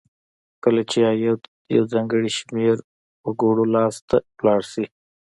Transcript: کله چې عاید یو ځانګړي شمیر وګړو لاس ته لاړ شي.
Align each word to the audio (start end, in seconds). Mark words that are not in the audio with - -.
کله 0.63 0.81
چې 0.89 0.97
عاید 1.07 1.41
یو 1.75 1.83
ځانګړي 1.93 2.29
شمیر 2.37 2.77
وګړو 3.25 3.65
لاس 3.75 3.95
ته 4.09 4.17
لاړ 4.45 4.61
شي. 4.71 4.85